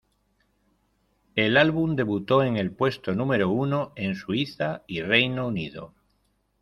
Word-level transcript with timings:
El 1.35 1.57
álbum 1.57 1.95
debutó 1.95 2.41
en 2.41 2.57
el 2.57 2.71
puesto 2.71 3.13
número 3.13 3.49
uno 3.49 3.93
en 3.95 4.15
Suiza 4.15 4.81
y 4.87 5.01
Reino 5.03 5.45
Unido. 5.47 5.93